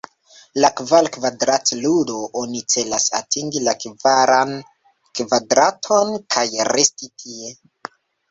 [0.59, 4.55] En Kvar-kvadrat-ludo, oni celas atingi la kvaran
[5.21, 7.53] kvadraton, kaj resti tie.